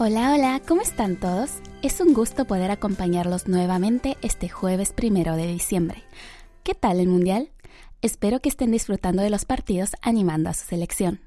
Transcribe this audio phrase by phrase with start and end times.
[0.00, 1.54] Hola, hola, ¿cómo están todos?
[1.82, 6.04] Es un gusto poder acompañarlos nuevamente este jueves primero de diciembre.
[6.62, 7.50] ¿Qué tal el Mundial?
[8.00, 11.18] Espero que estén disfrutando de los partidos animando a su selección.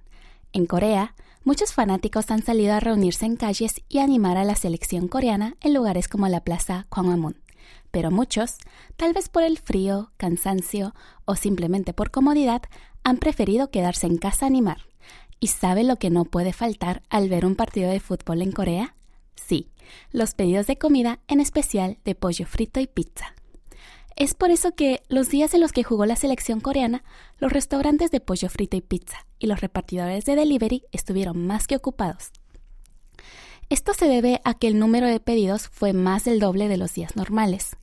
[0.53, 5.09] En Corea, muchos fanáticos han salido a reunirse en calles y animar a la selección
[5.09, 7.41] coreana en lugares como la Plaza Gwanghwamun.
[7.91, 8.55] Pero muchos,
[8.95, 12.61] tal vez por el frío, cansancio o simplemente por comodidad,
[13.03, 14.91] han preferido quedarse en casa a animar.
[15.44, 18.95] ¿Y sabe lo que no puede faltar al ver un partido de fútbol en Corea?
[19.34, 19.70] Sí,
[20.12, 23.34] los pedidos de comida, en especial de pollo frito y pizza.
[24.16, 27.04] Es por eso que los días en los que jugó la selección coreana,
[27.40, 31.76] los restaurantes de pollo frito y pizza y los repartidores de delivery estuvieron más que
[31.76, 32.30] ocupados.
[33.70, 36.94] Esto se debe a que el número de pedidos fue más del doble de los
[36.94, 37.78] días normales.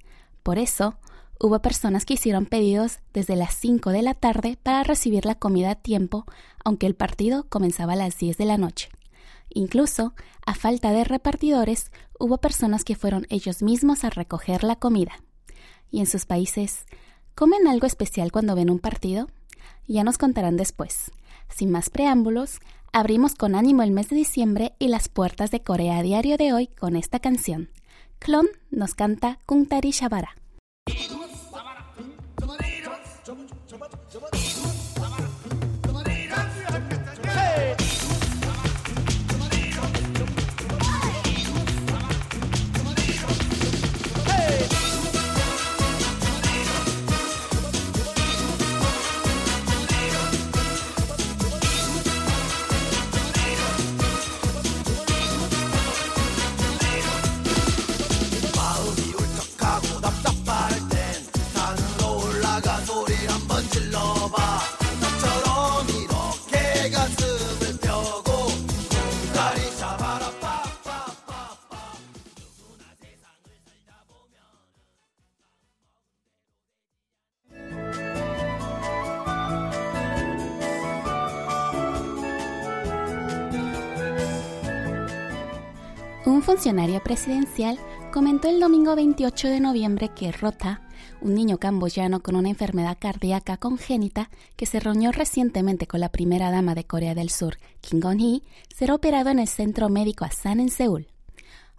[0.45, 0.97] Por eso,
[1.41, 5.70] Hubo personas que hicieron pedidos desde las 5 de la tarde para recibir la comida
[5.70, 6.27] a tiempo,
[6.64, 8.89] aunque el partido comenzaba a las 10 de la noche.
[9.48, 15.12] Incluso, a falta de repartidores, hubo personas que fueron ellos mismos a recoger la comida.
[15.92, 16.86] ¿Y en sus países
[17.36, 19.28] comen algo especial cuando ven un partido?
[19.86, 21.12] Ya nos contarán después.
[21.48, 22.59] Sin más preámbulos,
[22.92, 26.53] abrimos con ánimo el mes de diciembre y las puertas de Corea a diario de
[26.53, 27.70] hoy con esta canción.
[28.19, 30.34] Clon nos canta Kuntari Shabara.
[86.58, 87.78] Funcionario presidencial
[88.12, 90.82] comentó el domingo 28 de noviembre que Rota,
[91.20, 96.50] un niño camboyano con una enfermedad cardíaca congénita que se reunió recientemente con la primera
[96.50, 98.42] dama de Corea del Sur, Kim Gon-hee,
[98.76, 101.06] será operado en el Centro Médico Asan en Seúl.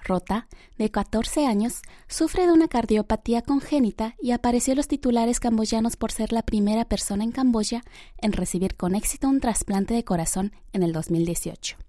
[0.02, 0.48] Rota,
[0.78, 6.14] de 14 años, sufre de una cardiopatía congénita y apareció en los titulares camboyanos por
[6.14, 7.84] ser la primera persona en Camboya
[8.20, 11.89] en recibir con éxito un trasplante de corazón en el 2018.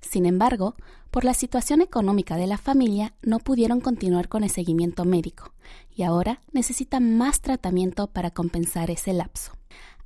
[0.00, 0.74] Sin embargo,
[1.10, 5.52] por la situación económica de la familia no pudieron continuar con el seguimiento médico
[5.94, 9.52] y ahora necesitan más tratamiento para compensar ese lapso.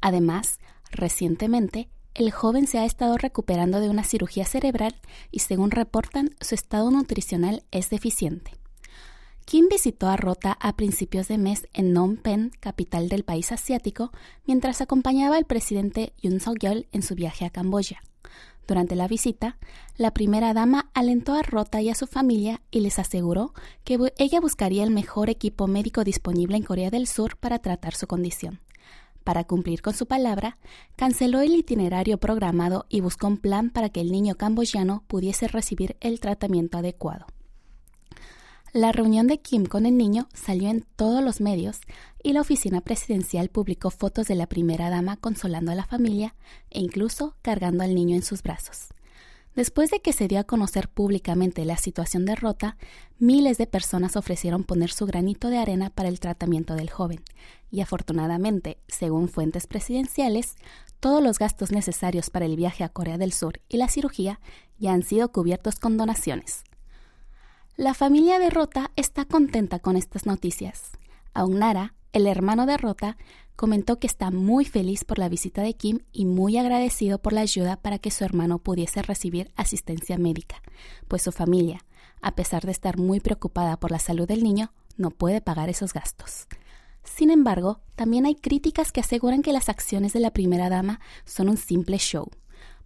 [0.00, 0.58] Además,
[0.90, 4.94] recientemente, el joven se ha estado recuperando de una cirugía cerebral
[5.30, 8.52] y según reportan, su estado nutricional es deficiente.
[9.44, 14.10] Kim visitó a Rota a principios de mes en Phnom Penh, capital del país asiático,
[14.46, 18.02] mientras acompañaba al presidente Yoon Suk-yeol en su viaje a Camboya.
[18.66, 19.58] Durante la visita,
[19.96, 23.52] la primera dama alentó a Rota y a su familia y les aseguró
[23.84, 28.06] que ella buscaría el mejor equipo médico disponible en Corea del Sur para tratar su
[28.06, 28.60] condición.
[29.22, 30.58] Para cumplir con su palabra,
[30.96, 35.96] canceló el itinerario programado y buscó un plan para que el niño camboyano pudiese recibir
[36.00, 37.26] el tratamiento adecuado.
[38.74, 41.78] La reunión de Kim con el niño salió en todos los medios
[42.24, 46.34] y la oficina presidencial publicó fotos de la primera dama consolando a la familia
[46.70, 48.88] e incluso cargando al niño en sus brazos.
[49.54, 52.76] Después de que se dio a conocer públicamente la situación de Rota,
[53.20, 57.22] miles de personas ofrecieron poner su granito de arena para el tratamiento del joven,
[57.70, 60.56] y afortunadamente, según fuentes presidenciales,
[60.98, 64.40] todos los gastos necesarios para el viaje a Corea del Sur y la cirugía
[64.80, 66.64] ya han sido cubiertos con donaciones.
[67.76, 70.92] La familia de Rota está contenta con estas noticias.
[71.32, 73.16] Aunara, el hermano de Rota,
[73.56, 77.40] comentó que está muy feliz por la visita de Kim y muy agradecido por la
[77.40, 80.62] ayuda para que su hermano pudiese recibir asistencia médica,
[81.08, 81.84] pues su familia,
[82.22, 85.92] a pesar de estar muy preocupada por la salud del niño, no puede pagar esos
[85.92, 86.46] gastos.
[87.02, 91.48] Sin embargo, también hay críticas que aseguran que las acciones de la primera dama son
[91.48, 92.30] un simple show.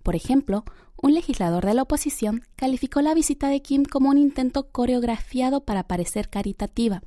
[0.08, 0.64] Por ejemplo,
[0.96, 5.82] un legislador de la oposición calificó la visita de Kim como un intento coreografiado para
[5.82, 7.02] parecer caritativa.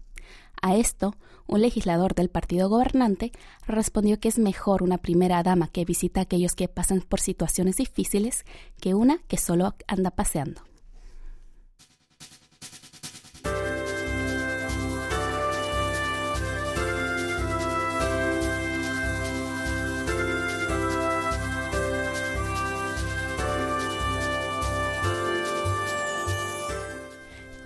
[0.61, 1.15] A esto,
[1.47, 3.31] un legislador del partido gobernante
[3.65, 7.77] respondió que es mejor una primera dama que visita a aquellos que pasan por situaciones
[7.77, 8.45] difíciles
[8.79, 10.61] que una que solo anda paseando.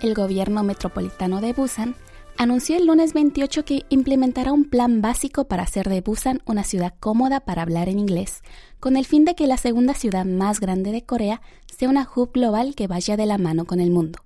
[0.00, 1.94] El gobierno metropolitano de Busan
[2.36, 6.94] anunció el lunes 28 que implementará un plan básico para hacer de Busan una ciudad
[7.00, 8.42] cómoda para hablar en inglés,
[8.80, 11.40] con el fin de que la segunda ciudad más grande de Corea
[11.76, 14.20] sea una hub global que vaya de la mano con el mundo.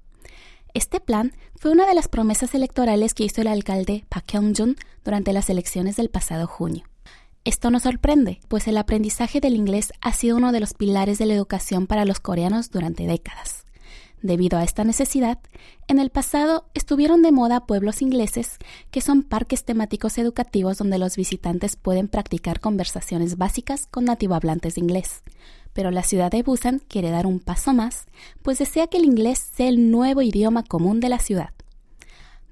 [0.74, 5.32] Este plan fue una de las promesas electorales que hizo el alcalde Park Hyung-jun durante
[5.32, 6.84] las elecciones del pasado junio.
[7.44, 11.26] Esto nos sorprende, pues el aprendizaje del inglés ha sido uno de los pilares de
[11.26, 13.64] la educación para los coreanos durante décadas.
[14.22, 15.38] Debido a esta necesidad,
[15.88, 18.58] en el pasado estuvieron de moda pueblos ingleses,
[18.90, 24.82] que son parques temáticos educativos donde los visitantes pueden practicar conversaciones básicas con nativohablantes de
[24.82, 25.22] inglés.
[25.72, 28.06] Pero la ciudad de Busan quiere dar un paso más,
[28.42, 31.50] pues desea que el inglés sea el nuevo idioma común de la ciudad.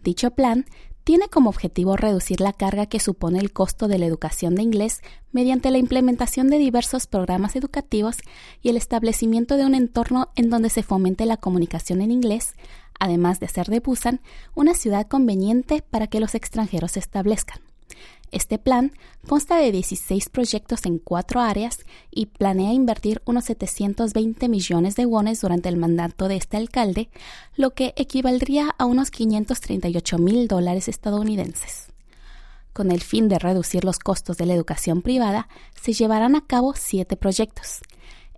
[0.02, 0.64] Dicho plan
[1.08, 5.00] tiene como objetivo reducir la carga que supone el costo de la educación de inglés
[5.32, 8.16] mediante la implementación de diversos programas educativos
[8.60, 12.56] y el establecimiento de un entorno en donde se fomente la comunicación en inglés,
[13.00, 14.20] además de hacer de Busan
[14.54, 17.60] una ciudad conveniente para que los extranjeros se establezcan.
[18.30, 18.92] Este plan
[19.26, 21.80] consta de 16 proyectos en cuatro áreas
[22.10, 27.08] y planea invertir unos 720 millones de wones durante el mandato de este alcalde,
[27.56, 31.88] lo que equivaldría a unos 538 mil dólares estadounidenses.
[32.72, 35.48] Con el fin de reducir los costos de la educación privada,
[35.80, 37.80] se llevarán a cabo siete proyectos.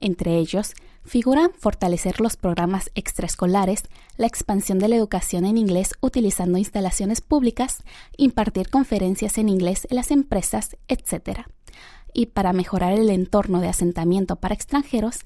[0.01, 0.73] Entre ellos,
[1.05, 3.83] figuran fortalecer los programas extraescolares,
[4.17, 7.83] la expansión de la educación en inglés utilizando instalaciones públicas,
[8.17, 11.47] impartir conferencias en inglés en las empresas, etc.
[12.13, 15.21] Y para mejorar el entorno de asentamiento para extranjeros,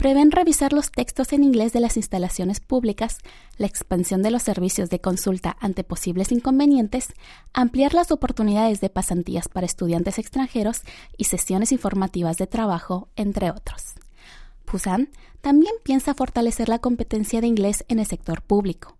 [0.00, 3.18] prevén revisar los textos en inglés de las instalaciones públicas,
[3.58, 7.12] la expansión de los servicios de consulta ante posibles inconvenientes,
[7.52, 10.80] ampliar las oportunidades de pasantías para estudiantes extranjeros
[11.18, 13.94] y sesiones informativas de trabajo, entre otros.
[14.70, 18.96] Busan también piensa fortalecer la competencia de inglés en el sector público.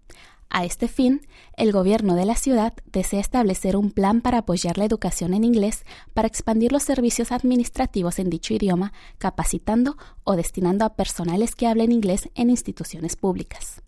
[0.53, 1.21] A este fin,
[1.57, 5.85] el gobierno de la ciudad desea establecer un plan para apoyar la educación en inglés
[6.13, 11.93] para expandir los servicios administrativos en dicho idioma, capacitando o destinando a personales que hablen
[11.93, 13.83] inglés en instituciones públicas.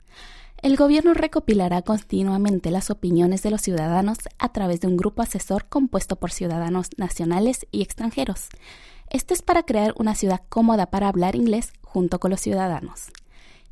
[0.63, 5.65] El gobierno recopilará continuamente las opiniones de los ciudadanos a través de un grupo asesor
[5.69, 8.49] compuesto por ciudadanos nacionales y extranjeros.
[9.13, 13.13] Esto es para crear una ciudad cómoda para hablar inglés junto con los ciudadanos.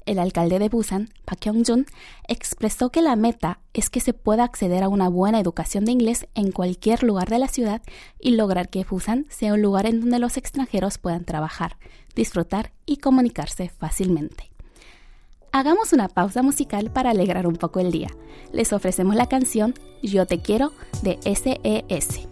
[0.04, 1.86] El alcalde de Busan, Park Hyung-jun,
[2.28, 6.26] expresó que la meta es que se pueda acceder a una buena educación de inglés
[6.34, 7.80] en cualquier lugar de la ciudad
[8.18, 11.78] y lograr que Busan sea un lugar en donde los extranjeros puedan trabajar,
[12.14, 14.50] disfrutar y comunicarse fácilmente.
[15.52, 18.08] Hagamos una pausa musical para alegrar un poco el día.
[18.52, 19.72] Les ofrecemos la canción
[20.02, 20.72] Yo te quiero
[21.02, 22.29] de SES.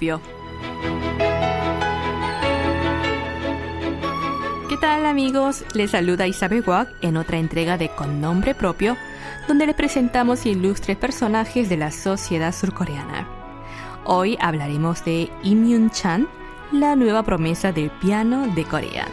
[0.00, 0.18] ¿Qué
[4.80, 5.62] tal amigos?
[5.74, 8.96] Les saluda Isabel Wack en otra entrega de Con nombre propio,
[9.46, 13.28] donde les presentamos ilustres personajes de la sociedad surcoreana.
[14.04, 16.26] Hoy hablaremos de Im Yun Chan,
[16.72, 19.06] la nueva promesa del piano de Corea.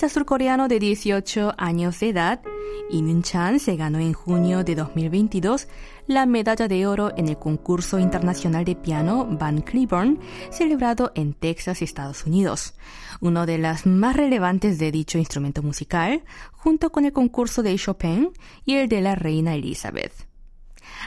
[0.00, 2.40] Pianista surcoreano de 18 años de edad,
[2.88, 5.68] Im Chan se ganó en junio de 2022
[6.06, 10.18] la medalla de oro en el concurso internacional de piano Van Cliburn,
[10.50, 12.72] celebrado en Texas, Estados Unidos,
[13.20, 18.30] uno de las más relevantes de dicho instrumento musical, junto con el concurso de Chopin
[18.64, 20.29] y el de la reina Elizabeth.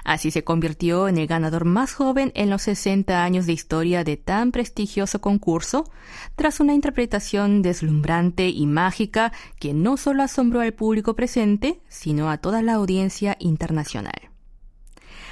[0.04, 4.18] Así se convirtió en el ganador más joven en los 60 años de historia de
[4.18, 5.90] tan prestigioso concurso,
[6.36, 12.38] tras una interpretación deslumbrante y mágica que no solo asombró al público presente, sino a
[12.38, 14.30] toda la audiencia internacional.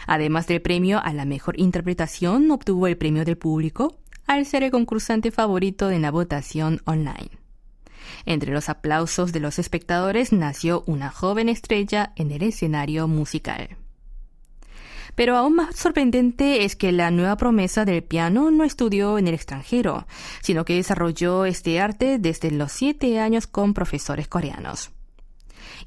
[0.08, 4.72] Además del premio a la mejor interpretación, obtuvo el premio del público al ser el
[4.72, 7.30] concursante favorito en la votación online.
[8.26, 13.78] Entre los aplausos de los espectadores nació una joven estrella en el escenario musical.
[15.16, 19.34] Pero aún más sorprendente es que la nueva promesa del piano no estudió en el
[19.34, 20.08] extranjero,
[20.42, 24.92] sino que desarrolló este arte desde los siete años con profesores coreanos.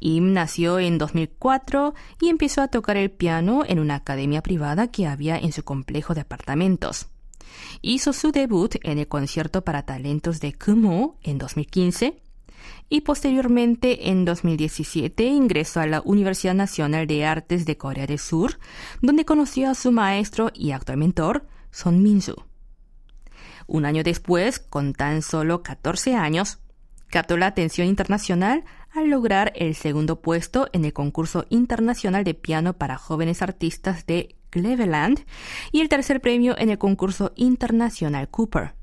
[0.00, 5.06] Im nació en 2004 y empezó a tocar el piano en una academia privada que
[5.06, 7.06] había en su complejo de apartamentos.
[7.82, 12.20] Hizo su debut en el concierto para talentos de Kumo en 2015
[12.88, 18.58] y posteriormente en 2017 ingresó a la Universidad Nacional de Artes de Corea del Sur,
[19.00, 22.46] donde conoció a su maestro y actual mentor, Son Min-soo.
[23.66, 26.58] Un año después, con tan solo 14 años,
[27.08, 32.74] captó la atención internacional al lograr el segundo puesto en el concurso internacional de piano
[32.74, 35.24] para jóvenes artistas de Cleveland
[35.72, 38.74] y el tercer premio en el concurso internacional Cooper.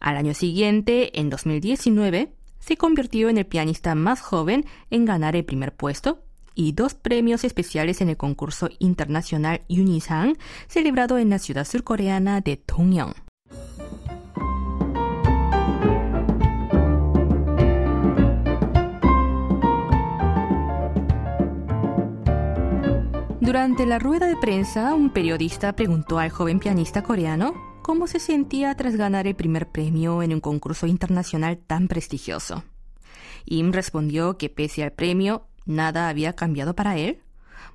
[0.00, 5.44] Al año siguiente, en 2019, se convirtió en el pianista más joven en ganar el
[5.44, 6.22] primer puesto
[6.54, 10.36] y dos premios especiales en el concurso internacional Unisang,
[10.68, 13.14] celebrado en la ciudad surcoreana de Dongyong.
[23.40, 28.72] Durante la rueda de prensa, un periodista preguntó al joven pianista coreano cómo se sentía
[28.76, 32.62] tras ganar el primer premio en un concurso internacional tan prestigioso.
[33.46, 37.20] Im respondió que pese al premio, nada había cambiado para él,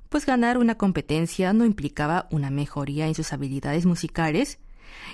[0.08, 4.58] pues ganar una competencia no implicaba una mejoría en sus habilidades musicales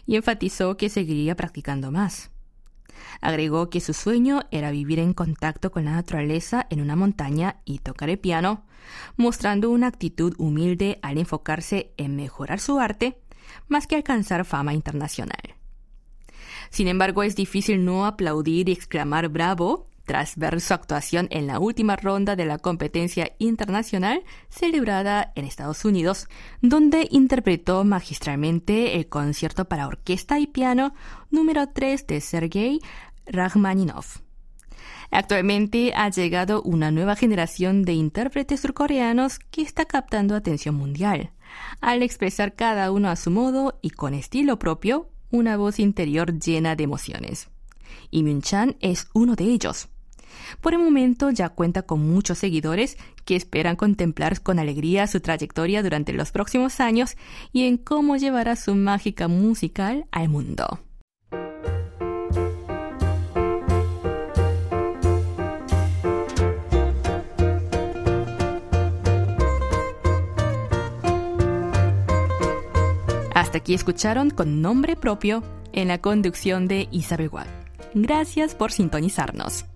[0.06, 2.30] y enfatizó que seguiría practicando más.
[3.20, 7.80] Agregó que su sueño era vivir en contacto con la naturaleza en una montaña y
[7.80, 8.66] tocar el piano,
[9.16, 13.18] mostrando una actitud humilde al enfocarse en mejorar su arte
[13.68, 15.56] más que alcanzar fama internacional.
[16.70, 21.58] Sin embargo, es difícil no aplaudir y exclamar bravo tras ver su actuación en la
[21.58, 26.28] última ronda de la competencia internacional celebrada en Estados Unidos,
[26.60, 30.94] donde interpretó magistralmente el concierto para orquesta y piano
[31.30, 32.80] número 3 de Sergei
[33.26, 34.18] Rachmaninoff.
[35.10, 41.32] Actualmente ha llegado una nueva generación de intérpretes surcoreanos que está captando atención mundial,
[41.80, 46.76] al expresar cada uno a su modo y con estilo propio una voz interior llena
[46.76, 47.48] de emociones.
[48.10, 49.88] Y Myun Chan es uno de ellos.
[50.60, 55.82] Por el momento ya cuenta con muchos seguidores que esperan contemplar con alegría su trayectoria
[55.82, 57.16] durante los próximos años
[57.52, 60.80] y en cómo llevará su mágica musical al mundo.
[73.52, 75.42] Hasta aquí escucharon con nombre propio
[75.74, 77.46] en la conducción de Isabel Watt.
[77.92, 79.66] Gracias por sintonizarnos.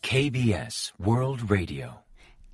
[0.00, 2.02] KBS World Radio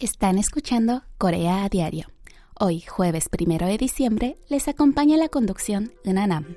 [0.06, 2.06] están escuchando Corea a Diario.
[2.54, 6.56] Hoy, jueves primero de diciembre, les acompaña la conducción Nanam.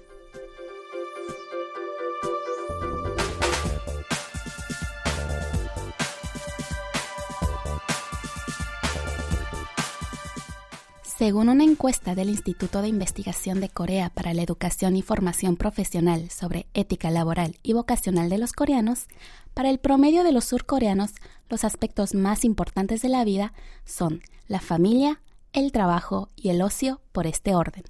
[11.22, 16.32] Según una encuesta del Instituto de Investigación de Corea para la Educación y Formación Profesional
[16.32, 19.06] sobre ética laboral y vocacional de los coreanos,
[19.54, 21.12] para el promedio de los surcoreanos,
[21.48, 23.54] los aspectos más importantes de la vida
[23.86, 25.22] son la familia,
[25.54, 27.84] el trabajo y el ocio por este orden.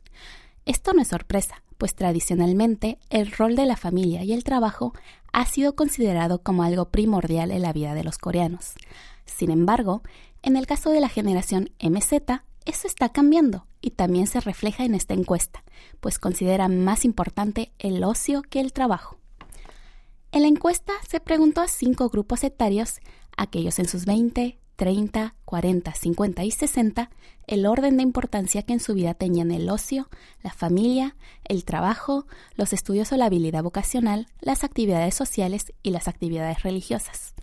[0.65, 4.91] Esto no es sorpresa, pues tradicionalmente el rol de la familia y el trabajo
[5.31, 8.73] ha sido considerado como algo primordial en la vida de los coreanos.
[9.25, 10.01] Sin embargo,
[10.43, 14.95] en el caso de la generación MZ, eso está cambiando y también se refleja en
[14.95, 15.63] esta encuesta,
[15.99, 19.17] pues considera más importante el ocio que el trabajo.
[20.31, 22.99] En la encuesta se preguntó a cinco grupos etarios,
[23.35, 27.09] aquellos en sus 20, 30, 40, 50 y 60,
[27.47, 30.09] el orden de importancia que en su vida tenían el ocio,
[30.41, 32.25] la familia, el trabajo,
[32.55, 37.35] los estudios o la habilidad vocacional, las actividades sociales y las actividades religiosas.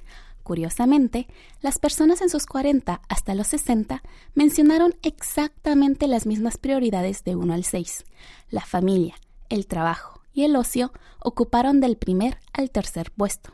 [0.49, 1.29] Curiosamente,
[1.61, 4.03] las personas en sus 40 hasta los 60
[4.35, 8.07] mencionaron exactamente las mismas prioridades de 1 al 6.
[8.49, 9.17] La familia,
[9.51, 10.91] el trabajo y el ocio
[11.21, 13.53] ocuparon del primer al tercer puesto.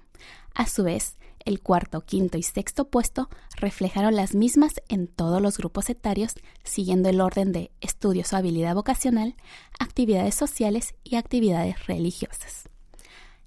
[0.55, 5.59] A su vez, el cuarto, quinto y sexto puesto reflejaron las mismas en todos los
[5.59, 9.35] grupos etarios, siguiendo el orden de estudios o habilidad vocacional,
[9.81, 12.69] actividades sociales y actividades religiosas.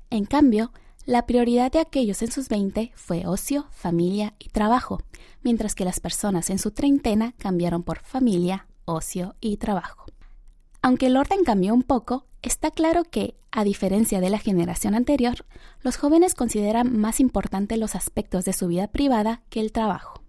[0.10, 0.74] En cambio,
[1.07, 5.01] la prioridad de aquellos en sus 20 fue ocio, familia y trabajo,
[5.41, 10.03] mientras que las personas en su treintena cambiaron por familia, ocio y trabajo.
[10.81, 15.45] Aunque el orden cambió un poco, está claro que, a diferencia de la generación anterior,
[15.81, 20.21] los jóvenes consideran más importante los aspectos de su vida privada que el trabajo.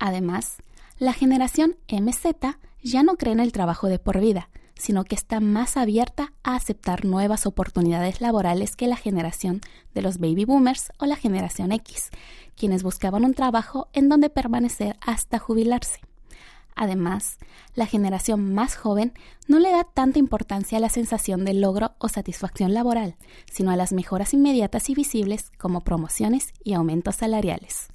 [0.00, 0.56] Además,
[0.98, 5.40] la generación MZ ya no cree en el trabajo de por vida, sino que está
[5.40, 9.60] más abierta a aceptar nuevas oportunidades laborales que la generación
[9.94, 12.10] de los baby boomers o la generación X,
[12.56, 16.00] quienes buscaban un trabajo en donde permanecer hasta jubilarse.
[16.74, 17.38] Además,
[17.74, 19.14] la generación más joven
[19.48, 23.16] no le da tanta importancia a la sensación de logro o satisfacción laboral,
[23.50, 27.88] sino a las mejoras inmediatas y visibles como promociones y aumentos salariales.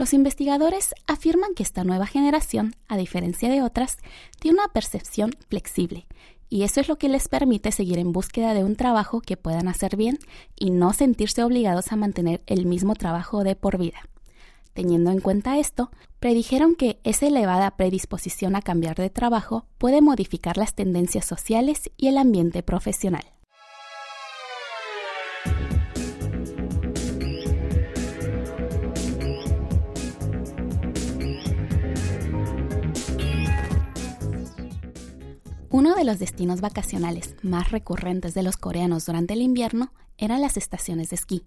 [0.00, 3.98] Los investigadores afirman que esta nueva generación, a diferencia de otras,
[4.38, 6.06] tiene una percepción flexible,
[6.48, 9.68] y eso es lo que les permite seguir en búsqueda de un trabajo que puedan
[9.68, 10.18] hacer bien
[10.56, 13.98] y no sentirse obligados a mantener el mismo trabajo de por vida.
[14.72, 20.56] Teniendo en cuenta esto, predijeron que esa elevada predisposición a cambiar de trabajo puede modificar
[20.56, 23.24] las tendencias sociales y el ambiente profesional.
[35.72, 40.56] Uno de los destinos vacacionales más recurrentes de los coreanos durante el invierno eran las
[40.56, 41.44] estaciones de esquí.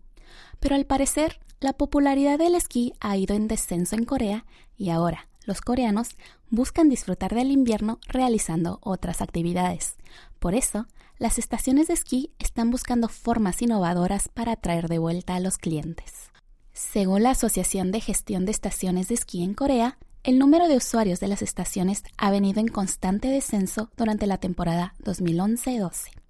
[0.61, 4.45] Pero al parecer, la popularidad del esquí ha ido en descenso en Corea
[4.77, 6.15] y ahora los coreanos
[6.49, 9.97] buscan disfrutar del invierno realizando otras actividades.
[10.39, 15.41] Por eso, las estaciones de esquí están buscando formas innovadoras para atraer de vuelta a
[15.41, 16.31] los clientes.
[16.71, 21.19] Según la Asociación de Gestión de Estaciones de Esquí en Corea, el número de usuarios
[21.19, 26.23] de las estaciones ha venido en constante descenso durante la temporada 2011-12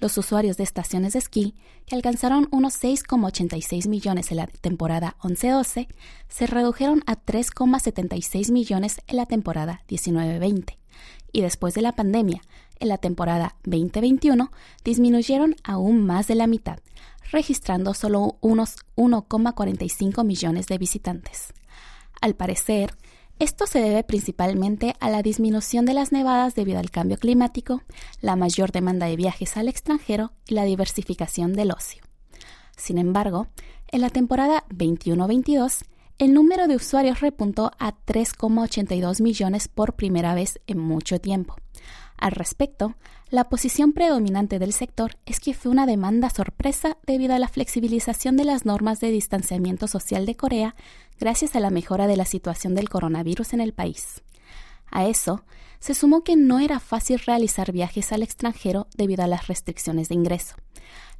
[0.00, 1.54] los usuarios de estaciones de esquí,
[1.86, 5.88] que alcanzaron unos 6,86 millones en la temporada 11-12,
[6.28, 10.78] se redujeron a 3,76 millones en la temporada 19-20.
[11.32, 12.40] Y después de la pandemia,
[12.80, 14.50] en la temporada 2021,
[14.84, 16.78] disminuyeron aún más de la mitad,
[17.30, 21.52] registrando solo unos 1,45 millones de visitantes.
[22.20, 22.94] Al parecer,
[23.40, 27.82] esto se debe principalmente a la disminución de las nevadas debido al cambio climático,
[28.20, 32.02] la mayor demanda de viajes al extranjero y la diversificación del ocio.
[32.76, 33.48] Sin embargo,
[33.88, 35.86] en la temporada 21-22,
[36.18, 41.56] el número de usuarios repuntó a 3,82 millones por primera vez en mucho tiempo.
[42.20, 42.96] Al respecto,
[43.30, 48.36] la posición predominante del sector es que fue una demanda sorpresa debido a la flexibilización
[48.36, 50.74] de las normas de distanciamiento social de Corea
[51.18, 54.22] gracias a la mejora de la situación del coronavirus en el país.
[54.90, 55.44] A eso
[55.78, 60.16] se sumó que no era fácil realizar viajes al extranjero debido a las restricciones de
[60.16, 60.56] ingreso.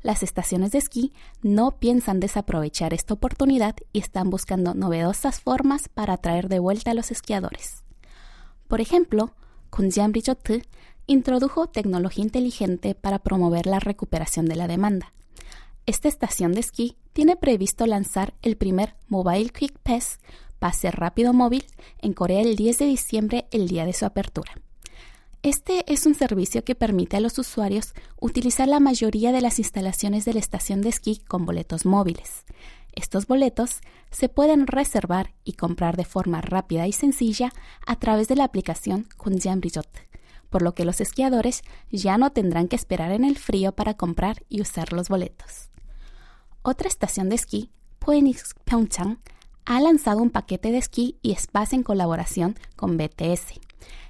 [0.03, 6.15] Las estaciones de esquí no piensan desaprovechar esta oportunidad y están buscando novedosas formas para
[6.15, 7.85] atraer de vuelta a los esquiadores.
[8.69, 9.35] Por ejemplo,
[9.71, 10.43] Kunjian Resort
[11.11, 15.13] introdujo tecnología inteligente para promover la recuperación de la demanda.
[15.85, 20.21] Esta estación de esquí tiene previsto lanzar el primer Mobile Quick Pass,
[20.61, 21.65] pase rápido móvil,
[21.99, 24.53] en Corea el 10 de diciembre, el día de su apertura.
[25.43, 30.25] Este es un servicio que permite a los usuarios utilizar la mayoría de las instalaciones
[30.25, 32.45] de la estación de esquí con boletos móviles.
[32.93, 33.81] Estos boletos
[34.13, 37.53] se pueden reservar y comprar de forma rápida y sencilla
[37.85, 40.10] a través de la aplicación Kunjian Resort
[40.51, 44.45] por lo que los esquiadores ya no tendrán que esperar en el frío para comprar
[44.49, 45.71] y usar los boletos.
[46.63, 47.71] Otra estación de esquí,
[48.05, 49.19] Phoenix Pyeongchang,
[49.65, 53.61] ha lanzado un paquete de esquí y spa en colaboración con BTS.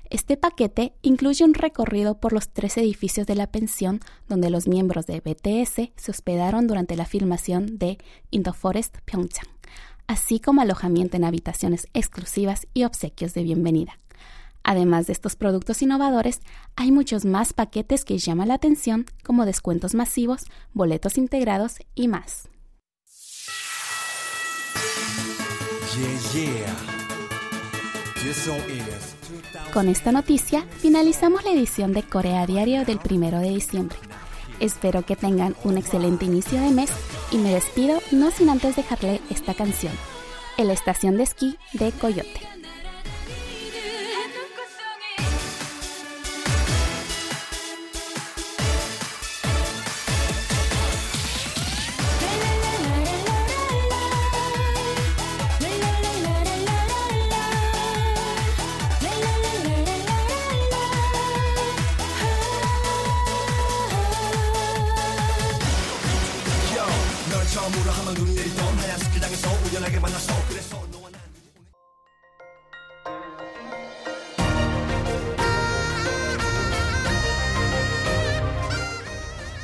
[0.08, 5.06] Este paquete incluye un recorrido por los tres edificios de la pensión donde los miembros
[5.06, 7.98] de BTS se hospedaron durante la filmación de
[8.30, 9.48] In the Forest Pyeongchang,
[10.08, 14.00] así como alojamiento en habitaciones exclusivas y obsequios de bienvenida.
[14.62, 16.40] Además de estos productos innovadores,
[16.76, 22.48] hay muchos más paquetes que llaman la atención, como descuentos masivos, boletos integrados y más.
[29.72, 33.98] Con esta noticia finalizamos la edición de Corea Diario del 1 de diciembre.
[34.60, 36.90] Espero que tengan un excelente inicio de mes
[37.32, 39.92] y me despido no sin antes dejarle esta canción,
[40.58, 42.59] en la estación de esquí de Coyote.